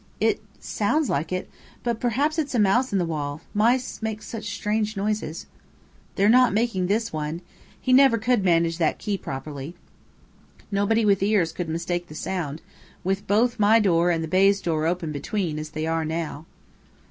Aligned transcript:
"It 0.19 0.41
sounds 0.59 1.11
like 1.11 1.31
it. 1.31 1.47
But 1.83 1.99
perhaps 1.99 2.39
it's 2.39 2.55
a 2.55 2.59
mouse 2.59 2.91
in 2.91 2.97
the 2.97 3.05
wall. 3.05 3.41
Mice 3.53 4.01
make 4.01 4.23
such 4.23 4.45
strange 4.51 4.97
noises." 4.97 5.45
"They're 6.15 6.27
not 6.27 6.55
making 6.55 6.87
this 6.87 7.13
one. 7.13 7.43
He 7.79 7.93
never 7.93 8.17
could 8.17 8.43
manage 8.43 8.79
that 8.79 8.97
key 8.97 9.15
properly. 9.15 9.75
Nobody 10.71 11.05
with 11.05 11.21
ears 11.21 11.51
could 11.51 11.69
mistake 11.69 12.07
the 12.07 12.15
sound, 12.15 12.63
with 13.03 13.27
both 13.27 13.59
my 13.59 13.79
door 13.79 14.09
and 14.09 14.23
the 14.23 14.27
baize 14.27 14.59
door 14.59 14.87
open 14.87 15.11
between, 15.11 15.59
as 15.59 15.69
they 15.69 15.85
are 15.85 16.03
now. 16.03 16.47